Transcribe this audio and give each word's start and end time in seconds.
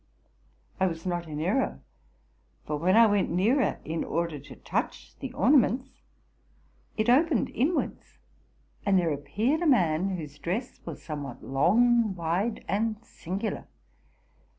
I 0.79 0.87
was 0.87 1.05
not 1.05 1.27
in 1.27 1.39
error; 1.39 1.79
for, 2.65 2.75
when 2.77 2.97
I 2.97 3.05
went 3.05 3.29
nearer 3.29 3.79
in 3.85 4.03
order 4.03 4.39
to 4.39 4.55
touch 4.55 5.13
the 5.19 5.31
orna 5.33 5.57
ments, 5.59 6.01
it 6.97 7.07
Opened 7.07 7.51
inwards; 7.51 8.17
and 8.83 8.97
there 8.97 9.13
appeared 9.13 9.61
a 9.61 9.67
man 9.67 10.17
whose 10.17 10.39
dress 10.39 10.81
was 10.85 11.03
somewhat 11.03 11.43
long, 11.43 12.15
wide, 12.15 12.65
and 12.67 12.95
singular. 13.03 13.67